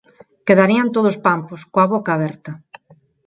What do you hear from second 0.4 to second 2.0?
Quedarían todos pampos, coa